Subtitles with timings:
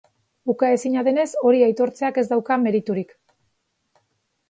[0.53, 3.17] Ukaezina denez, hori aitortzeak ez dauka meriturik.